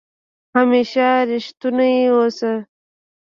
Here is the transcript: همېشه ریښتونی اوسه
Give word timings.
همېشه 0.55 1.07
ریښتونی 1.29 1.93
اوسه 2.15 2.53